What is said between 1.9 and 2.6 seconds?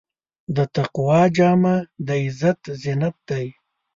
د عزت